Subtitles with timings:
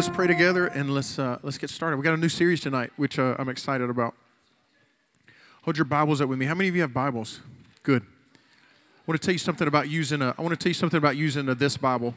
[0.00, 1.98] let's pray together and let's uh, let's get started.
[1.98, 4.14] We got a new series tonight, which uh, I'm excited about.
[5.64, 6.46] Hold your Bibles up with me.
[6.46, 7.40] How many of you have Bibles?
[7.82, 8.02] Good.
[8.02, 10.34] I want to tell you something about using a.
[10.38, 12.14] I want to tell you something about using a, this Bible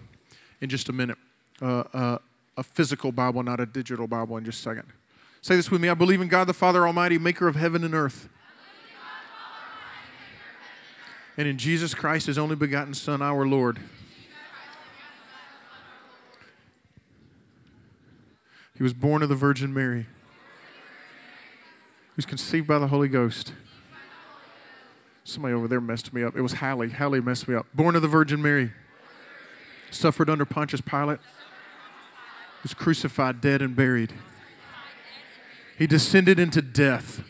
[0.62, 1.18] in just a minute.
[1.62, 2.18] Uh, uh,
[2.56, 4.88] a physical Bible, not a digital Bible, in just a second.
[5.42, 5.90] Say this with me.
[5.90, 8.30] I believe in God the Father Almighty, Maker of heaven and earth.
[11.36, 13.82] And in Jesus Christ, His only begotten Son, our Lord.
[18.76, 20.02] He was born of the Virgin Mary.
[20.02, 20.08] He
[22.16, 23.54] was conceived by the Holy Ghost.
[25.24, 26.36] Somebody over there messed me up.
[26.36, 26.90] It was Hallie.
[26.90, 27.66] Hallie messed me up.
[27.74, 28.72] Born of the Virgin Mary.
[29.90, 31.20] Suffered under Pontius Pilate.
[32.62, 34.14] Was crucified, dead, and buried.
[35.78, 37.24] He descended into death.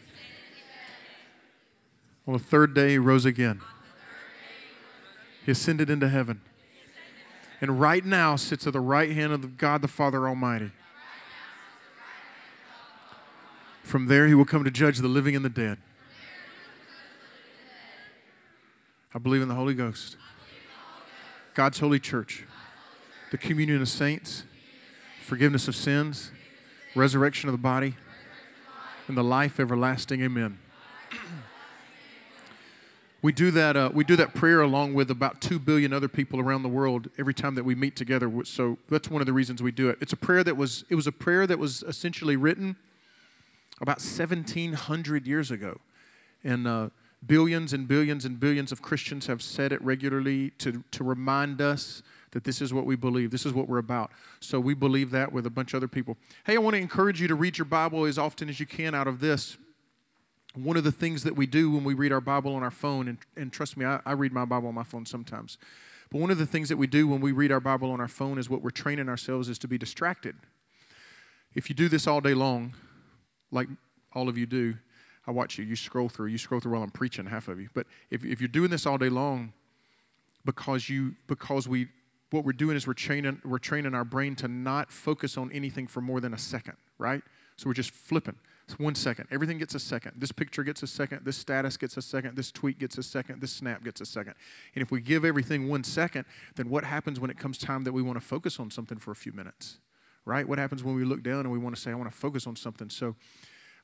[2.28, 3.62] On the third day, he rose again.
[5.46, 6.42] He ascended into heaven.
[7.60, 10.72] And right now sits at the right hand of God the Father Almighty.
[13.84, 15.78] From there, he will come to judge the living and the dead.
[19.14, 20.18] I believe in the Holy Ghost,
[21.54, 22.46] God's holy church,
[23.30, 24.46] the communion of saints,
[25.22, 26.32] forgiveness of sins,
[26.96, 27.96] resurrection of the body,
[29.08, 30.24] and the life everlasting.
[30.24, 30.58] Amen.
[33.22, 33.78] We do that.
[33.78, 37.10] Uh, we do that prayer along with about two billion other people around the world
[37.18, 38.32] every time that we meet together.
[38.44, 39.98] So that's one of the reasons we do it.
[40.02, 40.84] It's a prayer that was.
[40.90, 42.76] It was a prayer that was essentially written
[43.82, 45.80] about 1,700 years ago,
[46.44, 46.90] and uh,
[47.26, 52.04] billions and billions and billions of Christians have said it regularly to to remind us
[52.32, 53.32] that this is what we believe.
[53.32, 54.12] This is what we're about.
[54.40, 56.18] So we believe that with a bunch of other people.
[56.46, 58.96] Hey, I want to encourage you to read your Bible as often as you can
[58.96, 59.58] out of this
[60.56, 63.08] one of the things that we do when we read our Bible on our phone,
[63.08, 65.58] and, and trust me, I, I, read my Bible on my phone sometimes,
[66.12, 68.08] but one of the things that we do when we read our Bible on our
[68.08, 70.36] phone is what we're training ourselves is to be distracted.
[71.56, 72.76] If you do this all day long,
[73.54, 73.70] like
[74.14, 74.76] all of you do,
[75.26, 77.70] I watch you, you scroll through, you scroll through while I'm preaching, half of you.
[77.74, 79.54] But if, if you're doing this all day long,
[80.46, 81.88] because you because we
[82.32, 85.88] what we're doing is we're training we're training our brain to not focus on anything
[85.88, 87.22] for more than a second, right?
[87.56, 88.36] So we're just flipping.
[88.66, 89.28] It's one second.
[89.30, 90.14] Everything gets a second.
[90.18, 91.26] This picture gets a second.
[91.26, 92.36] This status gets a second.
[92.36, 93.42] This tweet gets a second.
[93.42, 94.36] This snap gets a second.
[94.74, 96.26] And if we give everything one second,
[96.56, 99.12] then what happens when it comes time that we want to focus on something for
[99.12, 99.80] a few minutes?
[100.26, 100.48] Right?
[100.48, 102.48] What happens when we look down and we want to say, I want to focus
[102.48, 102.90] on something?
[102.90, 103.16] So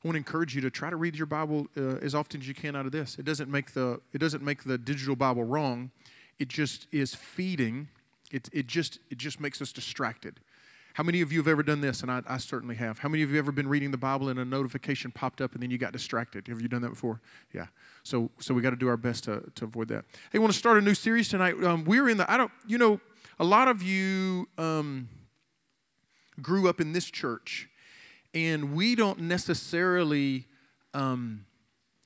[0.02, 2.48] I want to encourage you to try to read your Bible uh, as often as
[2.48, 3.18] you can out of this.
[3.18, 5.90] It doesn't make the, it doesn't make the digital Bible wrong.
[6.38, 7.88] It just is feeding.
[8.30, 10.40] It, it, just, it just makes us distracted.
[10.94, 12.00] How many of you have ever done this?
[12.00, 12.98] And I, I, certainly have.
[12.98, 15.52] How many of you have ever been reading the Bible and a notification popped up
[15.52, 16.48] and then you got distracted?
[16.48, 17.20] Have you done that before?
[17.52, 17.66] Yeah.
[18.02, 20.04] So, so we got to do our best to, to avoid that.
[20.32, 21.62] Hey, want to start a new series tonight.
[21.62, 23.00] Um, we're in the, I don't, you know,
[23.38, 25.08] a lot of you um,
[26.40, 27.68] grew up in this church
[28.34, 30.46] and we don't necessarily
[30.94, 31.46] um,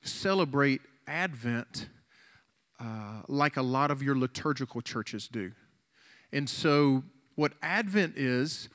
[0.03, 1.87] celebrate Advent
[2.79, 5.51] uh, like a lot of your liturgical churches do.
[6.31, 7.03] And so,
[7.35, 8.69] what Advent is,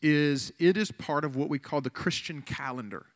[0.00, 3.06] is it is part of what we call the Christian calendar.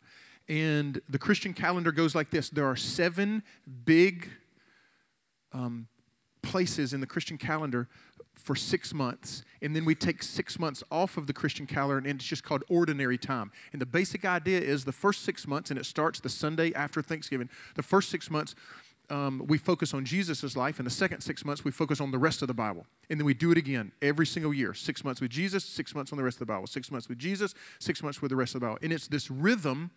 [0.49, 3.43] And the Christian calendar goes like this there are seven
[3.85, 4.31] big
[5.53, 5.89] um,
[6.43, 7.89] places in the Christian calendar
[8.37, 9.43] for six months.
[9.63, 12.63] And then we take six months off of the Christian calendar, and it's just called
[12.69, 13.51] ordinary time.
[13.73, 17.03] And the basic idea is the first six months, and it starts the Sunday after
[17.03, 18.55] Thanksgiving, the first six months
[19.11, 20.79] um, we focus on Jesus' life.
[20.79, 22.87] and the second six months, we focus on the rest of the Bible.
[23.09, 24.75] And then we do it again every single year.
[24.75, 26.67] Six months with Jesus, six months on the rest of the Bible.
[26.67, 28.79] Six months with Jesus, six months with the rest of the Bible.
[28.83, 29.91] And it's this rhythm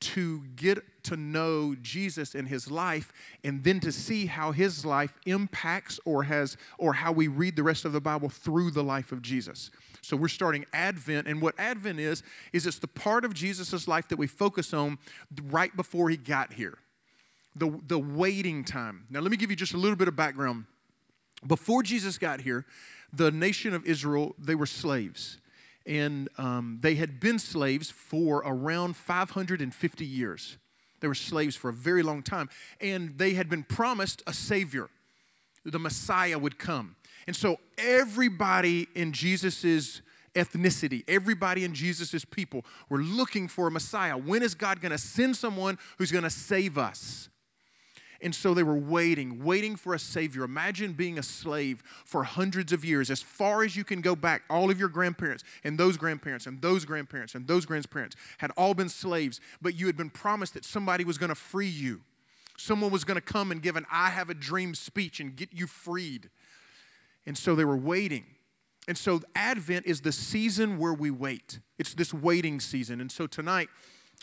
[0.00, 3.12] to get to know Jesus and his life
[3.44, 7.62] and then to see how his life impacts or has or how we read the
[7.62, 9.70] rest of the Bible through the life of Jesus.
[10.00, 12.22] So we're starting Advent and what Advent is
[12.52, 14.98] is it's the part of Jesus' life that we focus on
[15.42, 16.78] right before he got here
[17.54, 19.06] the, the waiting time.
[19.10, 20.64] Now, let me give you just a little bit of background.
[21.46, 22.64] Before Jesus got here,
[23.12, 25.38] the nation of Israel, they were slaves.
[25.86, 30.58] And um, they had been slaves for around 550 years.
[31.00, 32.48] They were slaves for a very long time.
[32.80, 34.88] And they had been promised a Savior.
[35.64, 36.96] The Messiah would come.
[37.26, 40.02] And so everybody in Jesus's
[40.34, 41.04] ethnicity.
[41.08, 44.16] Everybody in Jesus' people were looking for a Messiah.
[44.16, 47.28] When is God going to send someone who's going to save us?
[48.22, 50.44] And so they were waiting, waiting for a Savior.
[50.44, 54.42] Imagine being a slave for hundreds of years, as far as you can go back.
[54.48, 58.74] All of your grandparents and those grandparents and those grandparents and those grandparents had all
[58.74, 62.02] been slaves, but you had been promised that somebody was going to free you.
[62.56, 65.48] Someone was going to come and give an I have a dream speech and get
[65.52, 66.30] you freed.
[67.26, 68.24] And so they were waiting.
[68.88, 71.60] and so Advent is the season where we wait.
[71.78, 73.00] It's this waiting season.
[73.00, 73.68] And so tonight,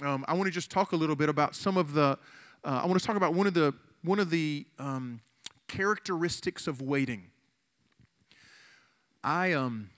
[0.01, 2.17] um, I want to just talk a little bit about some of the.
[2.63, 3.73] Uh, I want to talk about one of the
[4.03, 5.21] one of the um,
[5.67, 7.31] characteristics of waiting.
[9.23, 9.89] I um,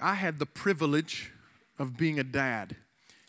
[0.00, 1.32] I had the privilege
[1.78, 2.76] of being a dad,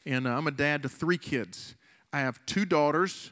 [0.06, 1.76] and uh, I'm a dad to three kids.
[2.14, 3.32] I have two daughters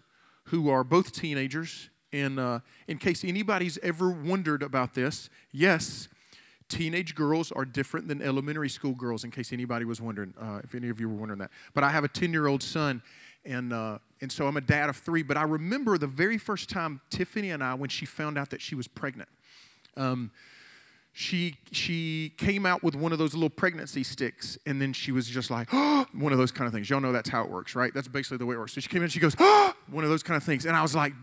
[0.50, 1.90] who are both teenagers.
[2.12, 6.08] And uh, in case anybody's ever wondered about this, yes,
[6.68, 10.74] teenage girls are different than elementary school girls, in case anybody was wondering, uh, if
[10.74, 11.52] any of you were wondering that.
[11.74, 13.02] But I have a 10 year old son,
[13.46, 15.24] and, uh, and so I'm a dad of three.
[15.24, 18.62] But I remember the very first time Tiffany and I, when she found out that
[18.62, 19.30] she was pregnant,
[19.98, 20.32] um,
[21.12, 25.28] she, she came out with one of those little pregnancy sticks, and then she was
[25.28, 26.90] just like, oh, one of those kind of things.
[26.90, 27.94] Y'all know that's how it works, right?
[27.94, 28.74] That's basically the way it works.
[28.74, 30.66] So she came in and she goes, oh, one of those kind of things.
[30.66, 31.14] And I was like,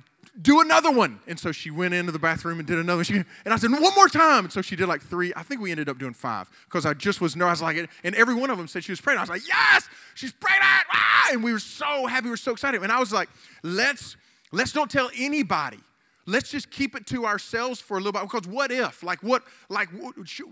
[0.41, 1.21] do another one.
[1.27, 3.05] And so she went into the bathroom and did another.
[3.05, 4.45] She, and I said, one more time.
[4.45, 5.33] And so she did like three.
[5.35, 7.63] I think we ended up doing five because I just was nervous.
[7.63, 9.29] Like, and every one of them said she was pregnant.
[9.29, 10.85] I was like, yes, she's pregnant.
[10.93, 11.29] Ah!
[11.33, 12.25] And we were so happy.
[12.25, 12.83] We were so excited.
[12.83, 13.29] And I was like,
[13.63, 14.17] let's,
[14.53, 15.79] let's don't tell anybody.
[16.27, 18.23] Let's just keep it to ourselves for a little bit.
[18.23, 19.05] Because what if?
[19.05, 19.45] Like what?
[19.69, 19.89] Like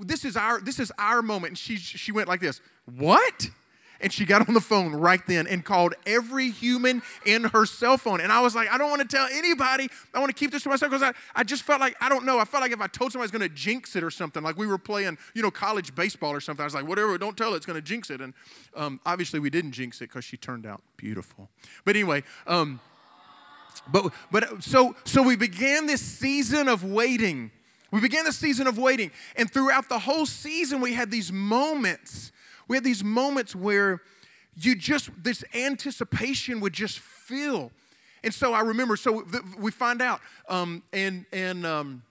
[0.02, 1.50] this is our this is our moment.
[1.50, 2.60] And she she went like this.
[2.96, 3.50] What?
[4.00, 7.96] And she got on the phone right then and called every human in her cell
[7.96, 8.20] phone.
[8.20, 9.88] And I was like, I don't want to tell anybody.
[10.12, 12.24] I want to keep this to myself because I, I just felt like, I don't
[12.24, 12.38] know.
[12.38, 14.42] I felt like if I told somebody I was going to jinx it or something,
[14.42, 17.36] like we were playing, you know, college baseball or something, I was like, whatever, don't
[17.36, 18.20] tell it, it's going to jinx it.
[18.20, 18.34] And
[18.76, 21.48] um, obviously we didn't jinx it because she turned out beautiful.
[21.84, 22.80] But anyway, um,
[23.90, 27.50] but, but so, so we began this season of waiting.
[27.90, 29.10] We began the season of waiting.
[29.36, 32.32] And throughout the whole season, we had these moments
[32.68, 34.00] we had these moments where
[34.56, 37.72] you just, this anticipation would just fill.
[38.22, 39.24] And so I remember, so
[39.58, 42.02] we find out, um, and, and, um,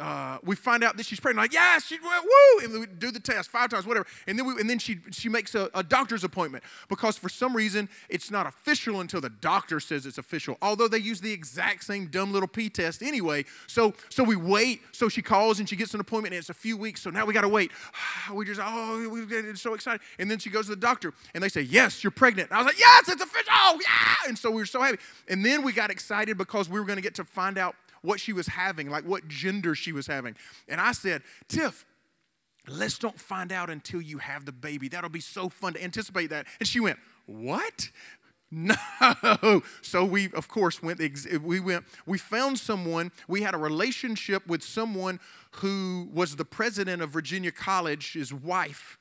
[0.00, 1.44] uh, we find out that she's pregnant.
[1.44, 4.06] Like, yes, she woo, and we do the test five times, whatever.
[4.28, 7.56] And then we, and then she she makes a, a, doctor's appointment because for some
[7.56, 10.56] reason it's not official until the doctor says it's official.
[10.62, 13.44] Although they use the exact same dumb little P test anyway.
[13.66, 14.82] So so we wait.
[14.92, 17.02] So she calls and she gets an appointment, and it's a few weeks.
[17.02, 17.72] So now we got to wait.
[18.32, 20.00] we just oh we're so excited.
[20.20, 22.50] And then she goes to the doctor, and they say, yes, you're pregnant.
[22.50, 23.52] And I was like, yes, it's official.
[23.52, 24.28] Oh yeah.
[24.28, 24.98] And so we were so happy.
[25.26, 28.20] And then we got excited because we were going to get to find out what
[28.20, 30.36] she was having, like what gender she was having.
[30.68, 31.84] And I said, Tiff,
[32.66, 34.88] let's don't find out until you have the baby.
[34.88, 36.46] That'll be so fun to anticipate that.
[36.60, 37.90] And she went, What?
[38.50, 39.62] No.
[39.82, 41.02] So we, of course, went.
[41.42, 41.84] We went.
[42.06, 43.12] We found someone.
[43.28, 45.20] We had a relationship with someone
[45.56, 48.98] who was the president of Virginia College, his wife,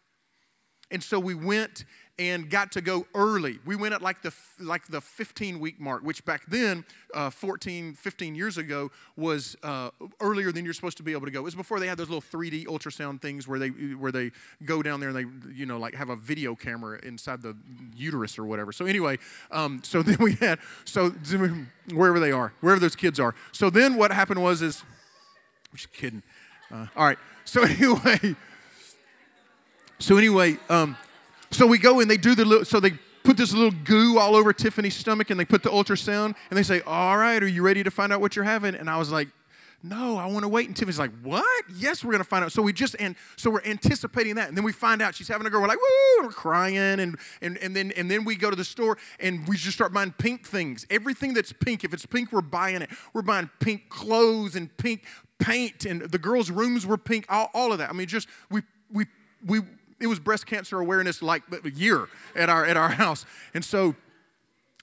[0.91, 1.85] and so we went
[2.19, 3.59] and got to go early.
[3.65, 6.83] We went at like the like the 15 week mark, which back then,
[7.13, 11.31] uh, 14, 15 years ago, was uh, earlier than you're supposed to be able to
[11.31, 11.41] go.
[11.41, 14.31] It was before they had those little 3D ultrasound things where they where they
[14.65, 17.55] go down there and they you know like have a video camera inside the
[17.95, 18.71] uterus or whatever.
[18.71, 19.19] So anyway,
[19.51, 21.09] um, so then we had so
[21.93, 23.35] wherever they are, wherever those kids are.
[23.51, 24.83] So then what happened was is,
[25.71, 26.23] I'm just kidding.
[26.71, 27.19] Uh, all right.
[27.45, 28.35] So anyway.
[29.99, 30.95] So anyway, um,
[31.51, 32.91] so we go and they do the little, so they
[33.23, 36.63] put this little goo all over Tiffany's stomach and they put the ultrasound and they
[36.63, 38.75] say, All right, are you ready to find out what you're having?
[38.75, 39.29] And I was like,
[39.83, 40.67] no, I want to wait.
[40.67, 41.65] And Tiffany's like, what?
[41.75, 42.51] Yes, we're going to find out.
[42.51, 44.48] So we just, and so we're anticipating that.
[44.48, 45.62] And then we find out she's having a girl.
[45.62, 46.77] We're like, woo, we're crying.
[46.77, 49.93] And, and, and, then, and then we go to the store and we just start
[49.93, 50.88] buying pink things.
[50.89, 52.89] Everything that's pink, if it's pink, we're buying it.
[53.13, 55.03] We're buying pink clothes and pink
[55.38, 55.86] paint.
[55.86, 57.89] And the girls' rooms were pink, all, all of that.
[57.89, 59.05] I mean, just, we, we,
[59.45, 59.62] we,
[60.00, 63.25] it was breast cancer awareness like a year at our at our house.
[63.54, 63.96] And so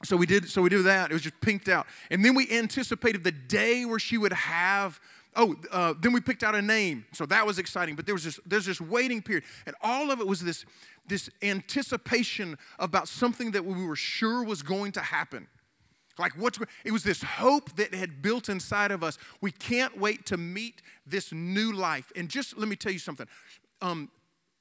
[0.02, 1.10] so we did so we did that.
[1.10, 1.86] It was just pinked out.
[2.10, 5.00] And then we anticipated the day where she would have
[5.36, 7.06] oh uh, then we picked out a name.
[7.12, 7.94] So that was exciting.
[7.96, 9.44] But there was this there's this waiting period.
[9.66, 10.64] And all of it was this
[11.08, 15.46] this anticipation about something that we were sure was going to happen.
[16.18, 19.18] Like what's it was this hope that had built inside of us.
[19.40, 22.12] We can't wait to meet this new life.
[22.16, 23.26] And just let me tell you something.
[23.80, 24.10] Um,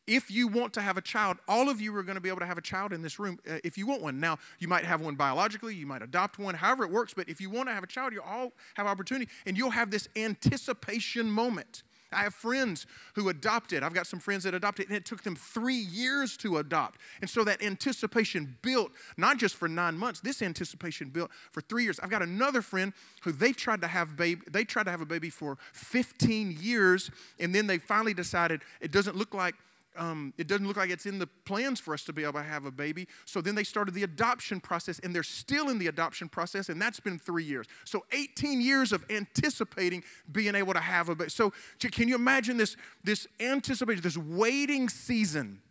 [0.07, 2.39] if you want to have a child, all of you are going to be able
[2.39, 4.19] to have a child in this room uh, if you want one.
[4.19, 7.39] Now, you might have one biologically, you might adopt one, however it works, but if
[7.39, 11.29] you want to have a child, you all have opportunity and you'll have this anticipation
[11.29, 11.83] moment.
[12.13, 13.83] I have friends who adopted.
[13.83, 16.99] I've got some friends that adopted, and it took them three years to adopt.
[17.21, 21.83] And so that anticipation built, not just for nine months, this anticipation built for three
[21.83, 21.99] years.
[21.99, 22.93] I've got another friend
[23.23, 27.09] who they tried to have baby, they tried to have a baby for 15 years,
[27.39, 29.55] and then they finally decided it doesn't look like
[29.97, 32.43] um, it doesn't look like it's in the plans for us to be able to
[32.43, 33.07] have a baby.
[33.25, 36.81] So then they started the adoption process, and they're still in the adoption process, and
[36.81, 37.67] that's been three years.
[37.85, 41.29] So 18 years of anticipating being able to have a baby.
[41.29, 45.61] So can you imagine this, this anticipation, this waiting season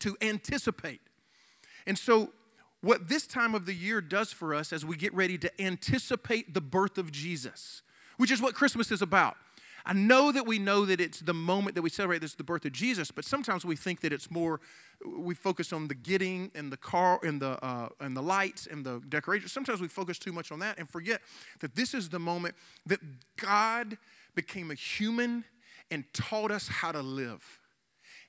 [0.00, 1.00] to anticipate?
[1.86, 2.32] And so
[2.82, 6.54] what this time of the year does for us as we get ready to anticipate
[6.54, 7.82] the birth of Jesus,
[8.16, 9.36] which is what Christmas is about.
[9.86, 12.64] I know that we know that it's the moment that we celebrate this, the birth
[12.64, 14.60] of Jesus, but sometimes we think that it's more,
[15.04, 18.84] we focus on the getting and the car and the, uh, and the lights and
[18.84, 19.52] the decorations.
[19.52, 21.22] Sometimes we focus too much on that and forget
[21.60, 22.54] that this is the moment
[22.86, 23.00] that
[23.36, 23.96] God
[24.34, 25.44] became a human
[25.90, 27.60] and taught us how to live.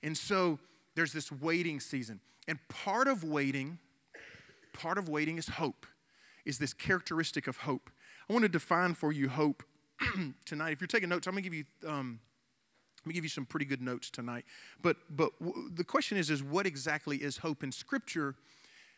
[0.04, 0.60] And so
[0.96, 2.20] there's this waiting season.
[2.48, 3.80] And part of waiting,
[4.74, 5.86] part of waiting is hope,
[6.46, 7.90] is this characteristic of hope.
[8.30, 9.64] I want to define for you hope
[10.46, 10.72] tonight.
[10.72, 11.90] If you're taking notes, I'm going to give you.
[11.90, 12.20] Um,
[13.04, 14.46] let me give you some pretty good notes tonight.
[14.82, 18.36] But but w- the question is is what exactly is hope in Scripture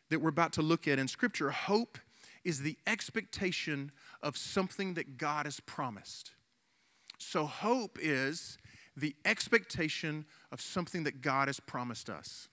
[0.10, 1.52] that we're about to look at in Scripture?
[1.52, 1.98] Hope
[2.44, 3.92] is the expectation
[4.22, 6.32] of something that God has promised.
[7.18, 8.58] So hope is
[8.98, 12.50] the expectation of something that God has promised us.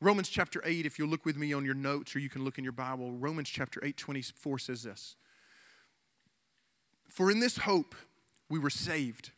[0.00, 2.58] Romans chapter 8, if you'll look with me on your notes or you can look
[2.58, 5.16] in your Bible, Romans chapter 8, 24 says this
[7.18, 7.96] For in this hope
[8.48, 9.32] we were saved.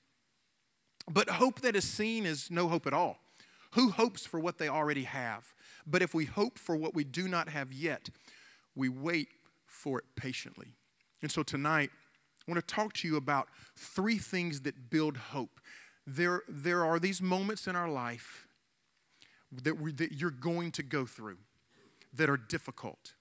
[1.10, 3.16] But hope that is seen is no hope at all.
[3.70, 5.54] Who hopes for what they already have?
[5.86, 8.10] But if we hope for what we do not have yet,
[8.74, 9.28] we wait
[9.64, 10.74] for it patiently.
[11.22, 11.88] And so tonight,
[12.46, 15.58] I want to talk to you about three things that build hope.
[16.06, 18.46] There, there are these moments in our life
[19.50, 21.38] that, we, that you're going to go through
[22.12, 23.14] that are difficult.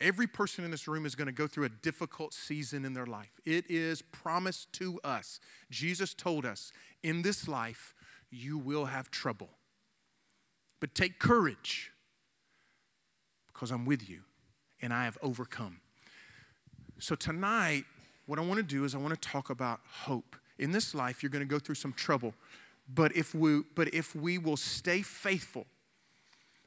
[0.00, 3.06] Every person in this room is going to go through a difficult season in their
[3.06, 3.38] life.
[3.44, 5.40] It is promised to us.
[5.70, 7.94] Jesus told us, in this life,
[8.30, 9.50] you will have trouble.
[10.80, 11.92] But take courage
[13.52, 14.20] because I'm with you
[14.80, 15.80] and I have overcome.
[16.98, 17.84] So, tonight,
[18.26, 20.36] what I want to do is I want to talk about hope.
[20.58, 22.34] In this life, you're going to go through some trouble.
[22.92, 25.66] But if we, but if we will stay faithful,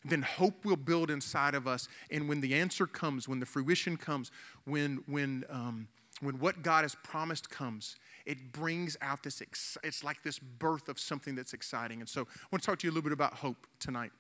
[0.06, 1.88] then hope will build inside of us.
[2.12, 4.32] And when the answer comes, when the fruition comes,
[4.66, 5.88] when, when, um,
[6.22, 7.96] when what God has promised comes,
[8.26, 12.00] it brings out this, ex- it's like this birth of something that's exciting.
[12.00, 14.12] And so I want to talk to you a little bit about hope tonight.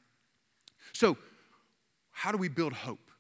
[0.92, 1.18] So,
[2.12, 3.12] how do we build hope?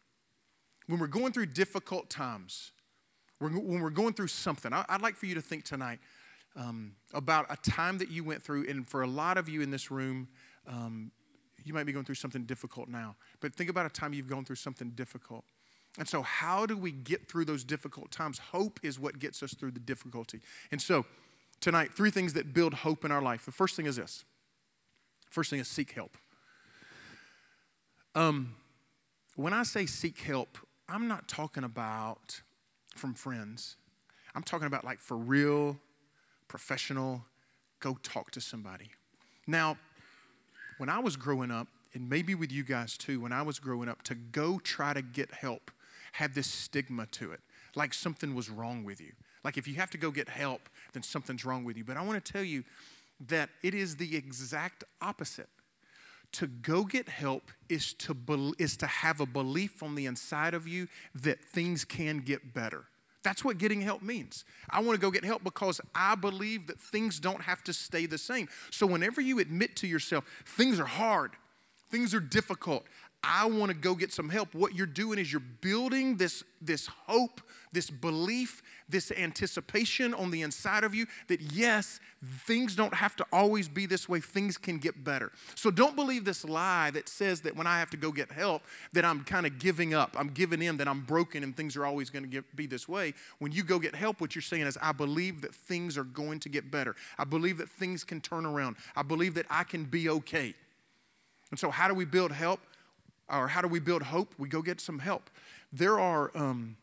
[0.87, 2.71] When we're going through difficult times,
[3.39, 5.99] when we're going through something, I'd like for you to think tonight
[6.55, 9.71] um, about a time that you went through, and for a lot of you in
[9.71, 10.27] this room,
[10.67, 11.11] um,
[11.65, 13.15] you might be going through something difficult now.
[13.39, 15.43] But think about a time you've gone through something difficult.
[15.97, 18.39] And so, how do we get through those difficult times?
[18.39, 20.41] Hope is what gets us through the difficulty.
[20.71, 21.05] And so,
[21.59, 23.45] tonight, three things that build hope in our life.
[23.45, 24.25] The first thing is this
[25.29, 26.17] first thing is seek help.
[28.15, 28.55] Um,
[29.35, 32.41] when I say seek help, I'm not talking about
[32.95, 33.77] from friends.
[34.35, 35.79] I'm talking about like for real
[36.47, 37.25] professional,
[37.79, 38.91] go talk to somebody.
[39.47, 39.77] Now,
[40.83, 43.87] when I was growing up, and maybe with you guys too, when I was growing
[43.87, 45.71] up, to go try to get help
[46.11, 47.39] had this stigma to it,
[47.73, 49.13] like something was wrong with you.
[49.45, 51.85] Like if you have to go get help, then something's wrong with you.
[51.85, 52.65] But I want to tell you
[53.29, 55.47] that it is the exact opposite.
[56.33, 60.53] To go get help is to, be, is to have a belief on the inside
[60.53, 62.83] of you that things can get better.
[63.23, 64.43] That's what getting help means.
[64.69, 68.05] I want to go get help because I believe that things don't have to stay
[68.05, 68.49] the same.
[68.69, 71.31] So, whenever you admit to yourself, things are hard,
[71.89, 72.85] things are difficult,
[73.23, 74.53] I want to go get some help.
[74.53, 77.39] What you're doing is you're building this, this hope,
[77.71, 82.01] this belief, this anticipation on the inside of you that yes,
[82.45, 85.31] things don't have to always be this way, things can get better.
[85.55, 88.61] So don't believe this lie that says that when I have to go get help,
[88.91, 91.85] that I'm kind of giving up, I'm giving in, that I'm broken and things are
[91.85, 93.13] always going to be this way.
[93.39, 96.41] When you go get help, what you're saying is, I believe that things are going
[96.41, 96.95] to get better.
[97.17, 98.75] I believe that things can turn around.
[98.97, 100.55] I believe that I can be okay.
[101.51, 102.59] And so, how do we build help?
[103.33, 104.33] Or how do we build hope?
[104.37, 105.29] We go get some help.
[105.71, 106.77] There are, um,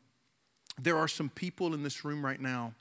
[0.81, 2.75] there are some people in this room right now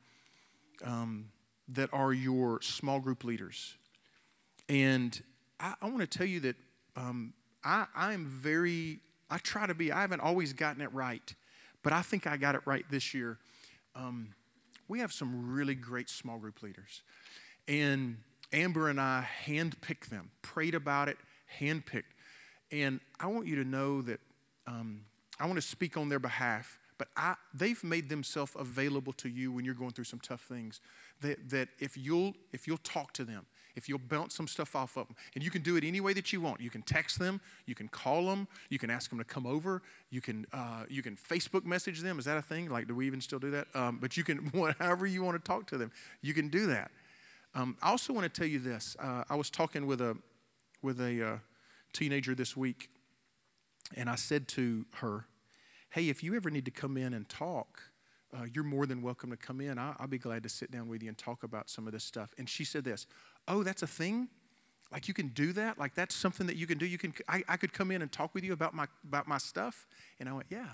[0.84, 1.30] um,
[1.68, 3.76] that are your small group leaders.
[4.68, 5.22] And
[5.60, 6.56] I, I want to tell you that
[6.96, 7.34] um,
[7.64, 9.00] I, I'm very,
[9.30, 11.34] I try to be, I haven't always gotten it right,
[11.84, 13.38] but I think I got it right this year.
[13.96, 14.34] Um,
[14.88, 17.04] we have some really great small group leaders.
[17.68, 18.18] And
[18.52, 21.18] Amber and I handpicked them, prayed about it,
[21.60, 22.04] handpicked.
[22.72, 24.20] And I want you to know that
[24.68, 25.02] um,
[25.40, 29.52] I want to speak on their behalf, but I, they've made themselves available to you
[29.52, 30.82] when you're going through some tough things.
[31.22, 33.46] That, that if, you'll, if you'll talk to them,
[33.76, 35.16] if you'll bounce some stuff off of them.
[35.36, 36.60] And you can do it any way that you want.
[36.60, 39.82] You can text them, you can call them, you can ask them to come over,
[40.10, 42.20] you can, uh, you can Facebook message them.
[42.20, 42.70] Is that a thing?
[42.70, 43.68] Like, do we even still do that?
[43.74, 46.92] Um, but you can, whatever you want to talk to them, you can do that.
[47.56, 48.96] Um, I also want to tell you this.
[49.00, 50.18] Uh, I was talking with a,
[50.82, 51.38] with a uh,
[51.94, 52.90] teenager this week,
[53.96, 55.26] and I said to her,
[55.92, 57.82] Hey, if you ever need to come in and talk,
[58.32, 59.80] uh, you're more than welcome to come in.
[59.80, 62.04] I, will be glad to sit down with you and talk about some of this
[62.04, 62.34] stuff.
[62.38, 63.08] And she said this,
[63.48, 64.30] Oh, that's a thing?
[64.92, 65.80] Like you can do that?
[65.80, 66.86] Like that's something that you can do?
[66.86, 69.40] You can, I, I could come in and talk with you about my, about my
[69.40, 69.88] stuff?
[70.20, 70.68] And I went, Yeah.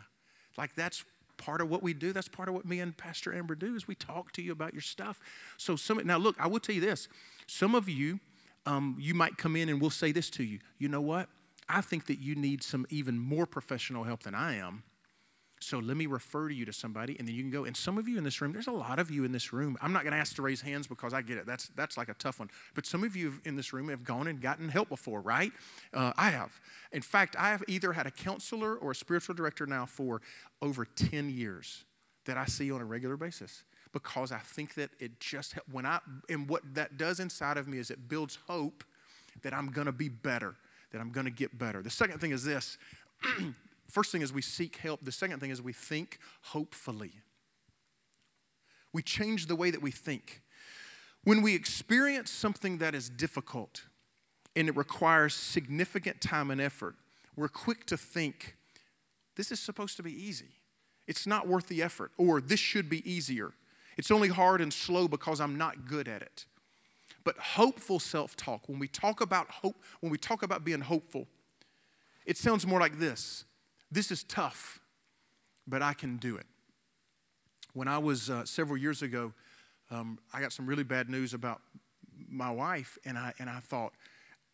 [0.57, 1.03] Like that's
[1.38, 2.13] part of what we do.
[2.13, 4.74] That's part of what me and Pastor Amber do is we talk to you about
[4.74, 5.19] your stuff.
[5.57, 7.07] So some now look, I will tell you this.
[7.48, 8.19] Some of you,
[8.65, 10.60] um, you might come in and we'll say this to you.
[10.77, 11.29] You know what?
[11.67, 14.84] I think that you need some even more professional help than I am.
[15.62, 17.63] So let me refer to you to somebody, and then you can go.
[17.63, 19.77] And some of you in this room, there's a lot of you in this room.
[19.81, 21.48] I'm not going to ask to raise hands because I get it.
[21.48, 22.50] That's that's like a tough one.
[22.75, 25.51] But some of you in this room have gone and gotten help before, right?
[25.93, 26.60] Uh, I have.
[26.91, 30.22] In fact, I have either had a counselor or a spiritual director now for
[30.62, 31.86] over 10 years
[32.25, 33.63] that I see on a regular basis
[33.95, 37.77] because I think that it just when I and what that does inside of me
[37.77, 38.83] is it builds hope
[39.41, 40.55] that I'm going to be better,
[40.91, 41.81] that I'm going to get better.
[41.81, 42.77] The second thing is this.
[43.89, 45.05] First thing is we seek help.
[45.05, 47.13] The second thing is we think hopefully.
[48.91, 50.41] We change the way that we think.
[51.23, 53.83] When we experience something that is difficult
[54.57, 56.95] and it requires significant time and effort,
[57.37, 58.57] we're quick to think,
[59.37, 60.59] this is supposed to be easy.
[61.07, 63.53] It's not worth the effort, or this should be easier.
[63.97, 66.45] It's only hard and slow because I'm not good at it.
[67.23, 71.27] But hopeful self talk, when we talk about hope, when we talk about being hopeful,
[72.25, 73.45] it sounds more like this
[73.91, 74.79] this is tough,
[75.67, 76.45] but I can do it.
[77.73, 79.33] When I was uh, several years ago,
[79.91, 81.61] um, I got some really bad news about
[82.29, 83.93] my wife, and I, and I thought,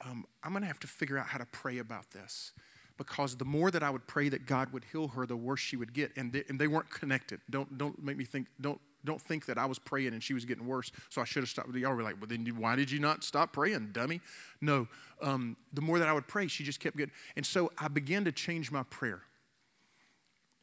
[0.04, 2.52] um, I'm going to have to figure out how to pray about this.
[2.98, 5.76] Because the more that I would pray that God would heal her, the worse she
[5.76, 6.12] would get.
[6.16, 7.42] And they, and they weren't connected.
[7.50, 10.46] Don't, don't make me think, don't, don't think that I was praying and she was
[10.46, 11.74] getting worse, so I should have stopped.
[11.76, 14.22] Y'all were like, well, then why did you not stop praying, dummy?
[14.60, 14.88] No.
[15.22, 17.14] Um, the more that I would pray, she just kept getting.
[17.36, 19.24] And so I began to change my prayer.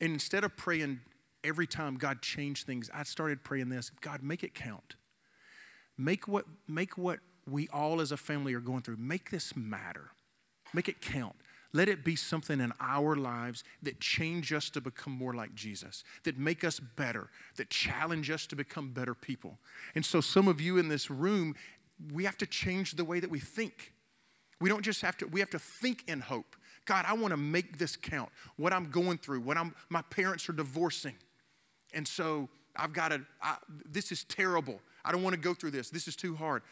[0.00, 1.00] And instead of praying
[1.42, 4.96] every time God changed things, I started praying this God, make it count.
[5.96, 10.10] Make what, make what we all as a family are going through, make this matter.
[10.72, 11.34] Make it count.
[11.72, 16.02] Let it be something in our lives that change us to become more like Jesus,
[16.24, 19.58] that make us better, that challenge us to become better people.
[19.94, 21.54] And so, some of you in this room,
[22.12, 23.92] we have to change the way that we think.
[24.60, 26.56] We don't just have to, we have to think in hope.
[26.86, 28.30] God, I want to make this count.
[28.56, 31.14] What I'm going through, what I'm, my parents are divorcing.
[31.92, 34.80] And so I've got to, I, this is terrible.
[35.04, 35.90] I don't want to go through this.
[35.90, 36.62] This is too hard.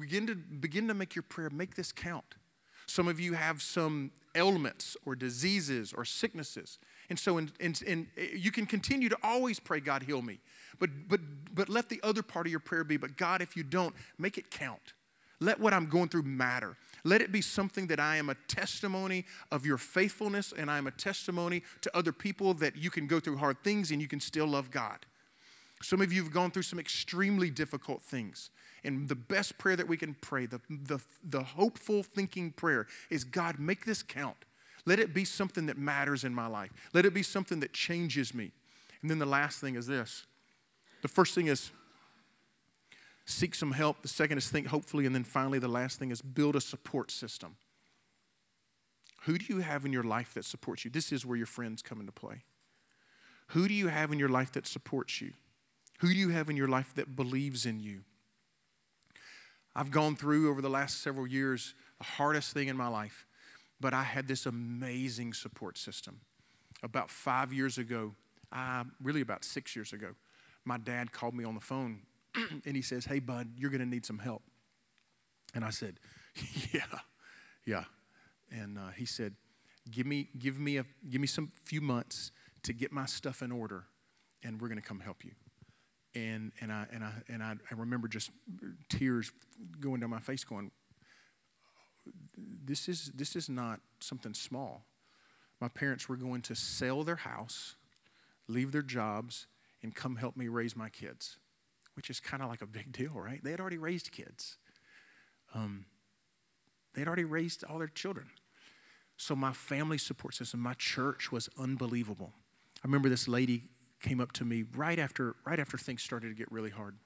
[0.00, 2.36] Begin to, begin to make your prayer, make this count.
[2.86, 6.78] Some of you have some ailments or diseases or sicknesses.
[7.08, 10.40] And so in, in, in, you can continue to always pray, God, heal me.
[10.78, 11.20] But, but,
[11.54, 14.38] but let the other part of your prayer be, but God, if you don't, make
[14.38, 14.94] it count.
[15.40, 16.76] Let what I'm going through matter.
[17.04, 20.86] Let it be something that I am a testimony of your faithfulness and I am
[20.86, 24.20] a testimony to other people that you can go through hard things and you can
[24.20, 25.04] still love God.
[25.82, 28.50] Some of you have gone through some extremely difficult things.
[28.84, 33.24] And the best prayer that we can pray, the, the, the hopeful thinking prayer, is
[33.24, 34.36] God, make this count.
[34.86, 36.70] Let it be something that matters in my life.
[36.92, 38.52] Let it be something that changes me.
[39.00, 40.26] And then the last thing is this
[41.02, 41.70] the first thing is
[43.26, 44.02] seek some help.
[44.02, 45.06] The second is think hopefully.
[45.06, 47.56] And then finally, the last thing is build a support system.
[49.24, 50.90] Who do you have in your life that supports you?
[50.90, 52.42] This is where your friends come into play.
[53.48, 55.32] Who do you have in your life that supports you?
[56.00, 58.00] Who do you have in your life that believes in you?
[59.76, 63.26] I've gone through over the last several years the hardest thing in my life,
[63.80, 66.20] but I had this amazing support system.
[66.82, 68.14] About five years ago,
[68.52, 70.14] uh, really about six years ago,
[70.64, 72.00] my dad called me on the phone
[72.64, 74.42] and he says, Hey, bud, you're going to need some help.
[75.54, 75.98] And I said,
[76.72, 76.82] Yeah,
[77.66, 77.84] yeah.
[78.50, 79.34] And uh, he said,
[79.90, 82.30] give me, give, me a, give me some few months
[82.62, 83.84] to get my stuff in order,
[84.44, 85.32] and we're going to come help you
[86.14, 88.30] and and I and I and I, I remember just
[88.88, 89.32] tears
[89.84, 90.70] going down my face, going,
[92.36, 94.86] "This is this is not something small."
[95.60, 97.76] My parents were going to sell their house,
[98.48, 99.46] leave their jobs,
[99.82, 101.38] and come help me raise my kids,
[101.94, 103.42] which is kind of like a big deal, right?
[103.42, 104.58] They had already raised kids.
[105.54, 105.86] Um,
[106.94, 108.30] they had already raised all their children.
[109.16, 112.32] So my family support system, my church was unbelievable.
[112.82, 113.62] I remember this lady
[114.00, 116.96] came up to me right after, right after things started to get really hard.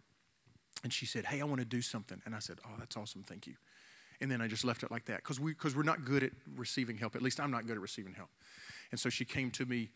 [0.84, 2.20] And she said, Hey, I want to do something.
[2.24, 3.22] And I said, Oh, that's awesome.
[3.22, 3.54] Thank you.
[4.20, 6.32] And then I just left it like that because we, cause we're not good at
[6.56, 7.14] receiving help.
[7.14, 8.30] At least I'm not good at receiving help.
[8.90, 9.90] And so she came to me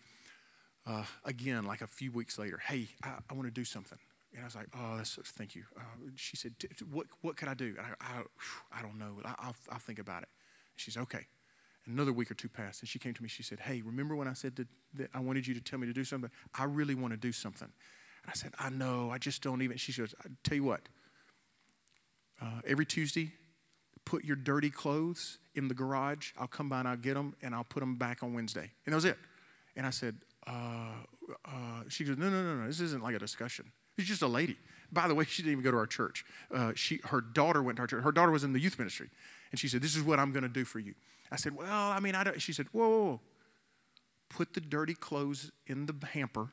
[0.86, 2.58] uh, again, like a few weeks later.
[2.58, 3.98] Hey, I, I want to do something.
[4.32, 5.64] And I was like, oh, that's, thank you.
[5.76, 5.82] Uh,
[6.16, 6.54] she said,
[6.90, 7.74] what, what could I do?
[7.78, 9.20] And I, I, I don't know.
[9.24, 10.28] I, will I'll think about it.
[10.76, 11.26] She's okay.
[11.86, 13.28] Another week or two passed, and she came to me.
[13.28, 14.68] She said, hey, remember when I said that
[15.12, 16.30] I wanted you to tell me to do something?
[16.54, 17.68] I really want to do something.
[18.22, 19.10] And I said, I know.
[19.10, 19.76] I just don't even.
[19.76, 20.80] She goes, I tell you what.
[22.40, 23.32] Uh, every Tuesday,
[24.04, 26.32] put your dirty clothes in the garage.
[26.38, 28.70] I'll come by and I'll get them, and I'll put them back on Wednesday.
[28.86, 29.18] And that was it.
[29.76, 30.92] And I said, uh,
[31.44, 32.66] uh, she goes, no, no, no, no.
[32.66, 33.70] This isn't like a discussion.
[33.96, 34.56] It's just a lady.
[34.90, 36.24] By the way, she didn't even go to our church.
[36.52, 38.02] Uh, she, her daughter went to our church.
[38.02, 39.08] Her daughter was in the youth ministry.
[39.50, 40.94] And she said, This is what I'm going to do for you.
[41.30, 42.40] I said, Well, I mean, I don't.
[42.40, 43.20] She said, whoa, whoa, whoa.
[44.28, 46.48] Put the dirty clothes in the hamper,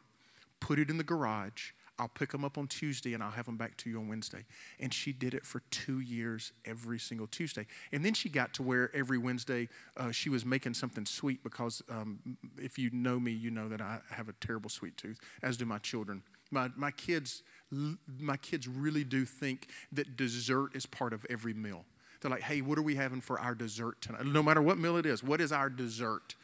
[0.59, 1.71] put it in the garage.
[1.99, 4.45] I'll pick them up on Tuesday and I'll have them back to you on Wednesday.
[4.79, 7.67] And she did it for two years every single Tuesday.
[7.91, 9.67] And then she got to where every Wednesday
[9.97, 13.81] uh, she was making something sweet because um, if you know me, you know that
[13.81, 16.23] I have a terrible sweet tooth, as do my children.
[16.51, 21.83] My, my, kids, my kids really do think that dessert is part of every meal.
[22.21, 24.25] They're like, hey, what are we having for our dessert tonight?
[24.25, 26.35] No matter what meal it is, what is our dessert?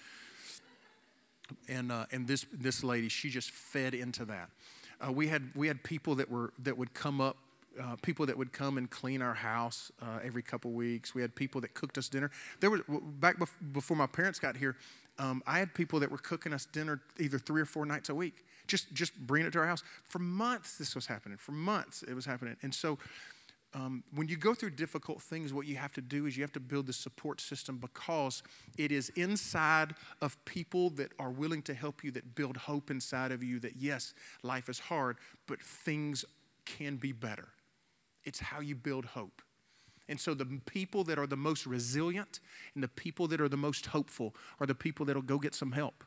[1.68, 4.50] And, uh, and this, this lady, she just fed into that.
[5.06, 7.38] Uh, we, had, we had people that, were, that would come up
[7.80, 11.14] uh, people that would come and clean our house uh, every couple weeks.
[11.14, 12.32] We had people that cooked us dinner.
[12.60, 12.82] There was
[13.20, 14.78] back bef- before my parents got here.
[15.18, 18.16] Um, I had people that were cooking us dinner either three or four nights a
[18.16, 18.46] week.
[18.68, 20.78] Just just bringing it to our house for months.
[20.78, 21.38] This was happening.
[21.38, 22.56] For months it was happening.
[22.62, 22.98] And so
[23.76, 26.54] um, when you go through difficult things, what you have to do is you have
[26.54, 28.42] to build the support system because
[28.78, 33.34] it is inside of people that are willing to help you, that build hope inside
[33.34, 36.24] of you that yes, life is hard, but things
[36.66, 37.50] can be better.
[38.24, 39.42] It's how you build hope.
[40.08, 42.40] And so the people that are the most resilient
[42.76, 45.74] and the people that are the most hopeful are the people that'll go get some
[45.74, 46.06] help.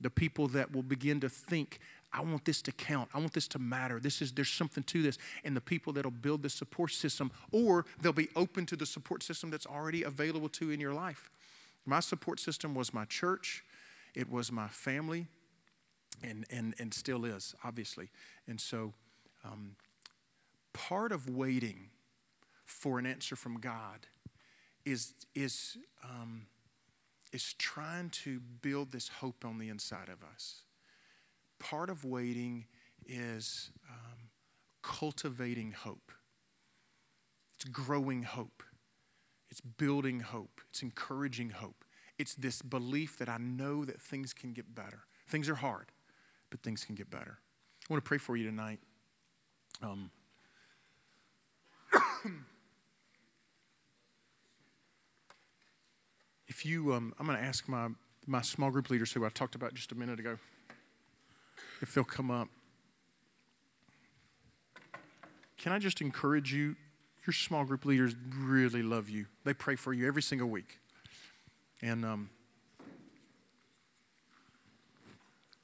[0.00, 1.80] The people that will begin to think
[2.12, 3.08] I want this to count.
[3.14, 4.00] I want this to matter.
[4.00, 5.16] This is there's something to this.
[5.44, 9.22] And the people that'll build the support system, or they'll be open to the support
[9.22, 11.30] system that's already available to in your life.
[11.86, 13.64] My support system was my church,
[14.14, 15.28] it was my family,
[16.22, 18.10] and and and still is, obviously.
[18.48, 18.92] And so
[19.44, 19.76] um,
[20.72, 21.90] part of waiting
[22.64, 24.08] for an answer from God
[24.84, 26.46] is is um,
[27.32, 30.62] is trying to build this hope on the inside of us
[31.60, 32.66] part of waiting
[33.06, 34.30] is um,
[34.82, 36.10] cultivating hope.
[37.54, 38.64] It's growing hope.
[39.50, 40.60] It's building hope.
[40.70, 41.84] It's encouraging hope.
[42.18, 45.02] It's this belief that I know that things can get better.
[45.28, 45.92] Things are hard,
[46.50, 47.38] but things can get better.
[47.88, 48.80] I want to pray for you tonight.
[49.82, 50.10] Um,
[56.48, 57.88] if you, um, I'm going to ask my,
[58.26, 60.38] my small group leaders who I talked about just a minute ago
[61.80, 62.48] if they'll come up.
[65.58, 66.76] Can I just encourage you?
[67.26, 69.26] Your small group leaders really love you.
[69.44, 70.78] They pray for you every single week.
[71.82, 72.30] And um,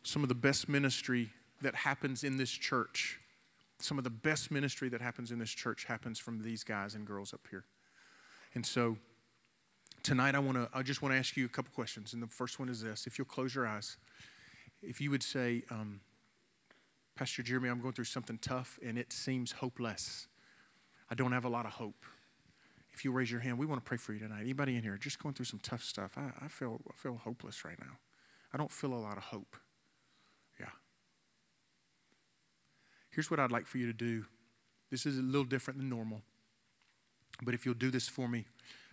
[0.03, 1.31] some of the best ministry
[1.63, 3.19] that happens in this church,
[3.79, 7.07] some of the best ministry that happens in this church happens from these guys and
[7.07, 7.65] girls up here.
[8.55, 8.99] And so
[10.03, 12.13] tonight I want to I just want to ask you a couple questions.
[12.13, 13.07] And the first one is this.
[13.07, 13.97] If you'll close your eyes,
[14.87, 16.01] if you would say, um,
[17.17, 20.29] Pastor Jeremy, I'm going through something tough and it seems hopeless.
[21.11, 22.05] I don't have a lot of hope.
[22.93, 24.41] If you raise your hand, we want to pray for you tonight.
[24.41, 26.17] Anybody in here just going through some tough stuff?
[26.17, 27.99] I, I feel I feel hopeless right now.
[28.53, 29.57] I don't feel a lot of hope.
[30.59, 30.71] Yeah.
[33.11, 34.25] Here's what I'd like for you to do.
[34.91, 36.23] This is a little different than normal.
[37.43, 38.47] But if you'll do this for me,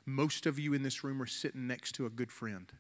[0.06, 2.72] most of you in this room are sitting next to a good friend.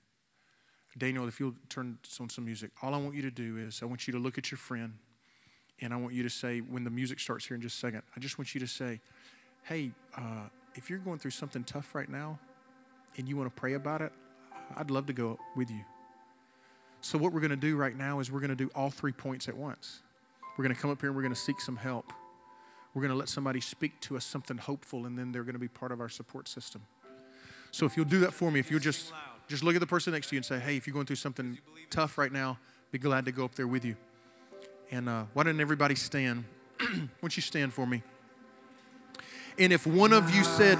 [0.97, 3.85] Daniel, if you'll turn on some music, all I want you to do is I
[3.85, 4.93] want you to look at your friend
[5.81, 8.03] and I want you to say, when the music starts here in just a second,
[8.15, 8.99] I just want you to say,
[9.63, 12.39] hey, uh, if you're going through something tough right now
[13.17, 14.11] and you want to pray about it,
[14.75, 15.81] I'd love to go with you.
[17.01, 19.11] So, what we're going to do right now is we're going to do all three
[19.11, 20.01] points at once.
[20.57, 22.13] We're going to come up here and we're going to seek some help.
[22.93, 25.59] We're going to let somebody speak to us something hopeful, and then they're going to
[25.59, 26.83] be part of our support system.
[27.71, 29.11] So, if you'll do that for me, if you'll just
[29.47, 31.17] just look at the person next to you and say, "Hey, if you're going through
[31.17, 31.57] something
[31.89, 32.57] tough right now,
[32.91, 33.95] be glad to go up there with you."
[34.91, 36.45] And uh, why didn't everybody stand?
[36.79, 38.03] why don't you stand for me?
[39.57, 40.79] And if one of you said,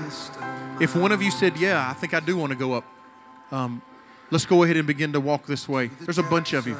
[0.81, 2.85] if one of you said, yeah, I think I do want to go up,
[3.51, 3.81] um,
[4.31, 5.91] let's go ahead and begin to walk this way.
[6.01, 6.77] There's a bunch of you.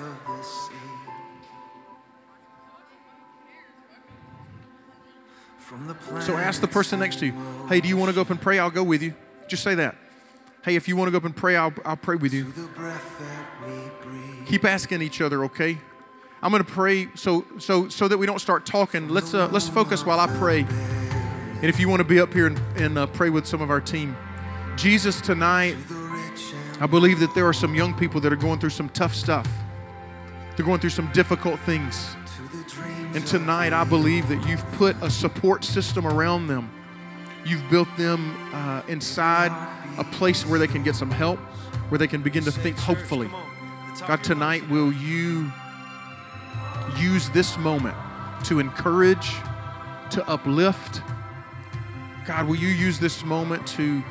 [6.21, 7.33] So ask the person next to you,
[7.67, 8.59] hey, do you want to go up and pray?
[8.59, 9.13] I'll go with you.
[9.47, 9.95] Just say that.
[10.63, 12.53] Hey, if you want to go up and pray, I'll, I'll pray with you.
[14.45, 15.77] Keep asking each other, okay?
[16.41, 19.09] I'm going to pray so so so that we don't start talking.
[19.09, 20.61] Let's uh, let's focus while I pray.
[20.61, 23.69] And if you want to be up here and, and uh, pray with some of
[23.69, 24.15] our team,
[24.77, 25.75] Jesus, tonight,
[26.79, 29.47] I believe that there are some young people that are going through some tough stuff.
[30.55, 32.15] They're going through some difficult things.
[33.13, 36.69] And tonight, I believe that you've put a support system around them.
[37.45, 39.51] You've built them uh, inside
[39.97, 41.39] a place where they can get some help,
[41.89, 43.29] where they can begin to think hopefully.
[44.07, 45.51] God, tonight, will you
[46.97, 47.95] use this moment
[48.45, 49.31] to encourage,
[50.11, 51.01] to uplift?
[52.25, 54.03] God, will you use this moment to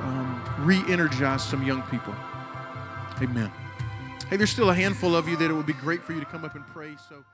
[0.00, 2.14] um, re energize some young people?
[3.20, 3.50] Amen.
[4.28, 6.26] Hey, there's still a handful of you that it would be great for you to
[6.26, 6.96] come up and pray.
[7.08, 7.24] So.